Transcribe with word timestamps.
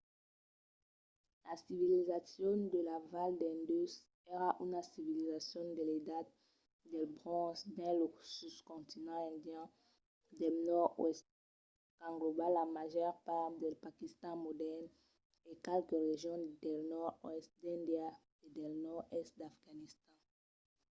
la 1.45 1.53
civilizacion 1.65 2.57
de 2.73 2.79
la 2.89 2.97
val 3.11 3.31
d'indus 3.39 3.91
èra 4.33 4.49
una 4.65 4.81
civilizacion 4.91 5.65
de 5.77 5.83
l'edat 5.89 6.27
del 6.91 7.07
bronze 7.17 7.61
dins 7.75 7.95
lo 7.99 8.07
soscontinent 8.37 9.25
indian 9.33 9.67
del 10.39 10.55
nòrd-oèst 10.69 11.25
qu'englòba 11.99 12.47
la 12.57 12.63
màger 12.75 13.11
part 13.27 13.53
del 13.61 13.75
paquistan 13.85 14.35
modèrn 14.45 14.85
e 15.49 15.51
qualques 15.65 16.01
regions 16.11 16.47
del 16.63 16.79
nòrd-oèst 16.91 17.49
d'índia 17.61 18.07
e 18.45 18.47
del 18.55 18.73
nòrd-èst 18.85 19.33
d'afganistan 19.39 20.19